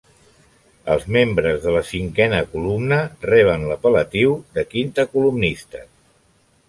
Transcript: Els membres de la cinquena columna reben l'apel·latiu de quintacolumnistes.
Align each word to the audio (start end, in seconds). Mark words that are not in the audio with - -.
Els 0.93 1.03
membres 1.17 1.59
de 1.65 1.73
la 1.75 1.83
cinquena 1.89 2.39
columna 2.53 2.99
reben 3.27 3.67
l'apel·latiu 3.73 4.33
de 4.57 4.65
quintacolumnistes. 4.73 5.87